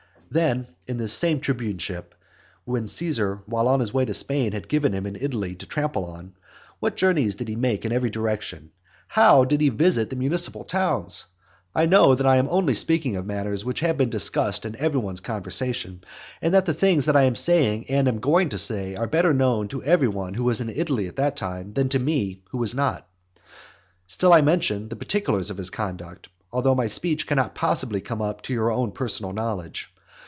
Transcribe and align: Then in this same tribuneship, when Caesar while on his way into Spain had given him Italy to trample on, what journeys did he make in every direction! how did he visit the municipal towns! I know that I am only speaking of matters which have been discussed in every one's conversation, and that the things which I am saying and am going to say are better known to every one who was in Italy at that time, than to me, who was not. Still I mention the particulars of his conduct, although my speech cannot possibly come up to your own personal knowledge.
Then 0.33 0.67
in 0.87 0.95
this 0.95 1.11
same 1.11 1.41
tribuneship, 1.41 2.13
when 2.63 2.87
Caesar 2.87 3.41
while 3.47 3.67
on 3.67 3.81
his 3.81 3.93
way 3.93 4.03
into 4.03 4.13
Spain 4.13 4.53
had 4.53 4.69
given 4.69 4.93
him 4.93 5.05
Italy 5.05 5.55
to 5.55 5.65
trample 5.65 6.05
on, 6.05 6.35
what 6.79 6.95
journeys 6.95 7.35
did 7.35 7.49
he 7.49 7.57
make 7.57 7.83
in 7.83 7.91
every 7.91 8.09
direction! 8.09 8.71
how 9.09 9.43
did 9.43 9.59
he 9.59 9.67
visit 9.67 10.09
the 10.09 10.15
municipal 10.15 10.63
towns! 10.63 11.25
I 11.75 11.85
know 11.85 12.15
that 12.15 12.25
I 12.25 12.37
am 12.37 12.47
only 12.47 12.75
speaking 12.75 13.17
of 13.17 13.25
matters 13.25 13.65
which 13.65 13.81
have 13.81 13.97
been 13.97 14.09
discussed 14.09 14.63
in 14.63 14.79
every 14.79 15.01
one's 15.01 15.19
conversation, 15.19 16.01
and 16.41 16.53
that 16.53 16.65
the 16.65 16.73
things 16.73 17.07
which 17.07 17.15
I 17.17 17.23
am 17.23 17.35
saying 17.35 17.87
and 17.91 18.07
am 18.07 18.21
going 18.21 18.47
to 18.51 18.57
say 18.57 18.95
are 18.95 19.07
better 19.07 19.33
known 19.33 19.67
to 19.67 19.83
every 19.83 20.07
one 20.07 20.33
who 20.35 20.45
was 20.45 20.61
in 20.61 20.69
Italy 20.69 21.07
at 21.07 21.17
that 21.17 21.35
time, 21.35 21.73
than 21.73 21.89
to 21.89 21.99
me, 21.99 22.41
who 22.51 22.57
was 22.57 22.73
not. 22.73 23.05
Still 24.07 24.31
I 24.31 24.39
mention 24.39 24.87
the 24.87 24.95
particulars 24.95 25.49
of 25.49 25.57
his 25.57 25.69
conduct, 25.69 26.29
although 26.53 26.73
my 26.73 26.87
speech 26.87 27.27
cannot 27.27 27.53
possibly 27.53 27.99
come 27.99 28.21
up 28.21 28.43
to 28.43 28.53
your 28.53 28.71
own 28.71 28.93
personal 28.93 29.33
knowledge. 29.33 29.93